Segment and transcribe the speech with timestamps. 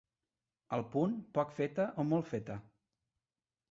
[0.77, 2.61] Al punt, poc feta o molt feta?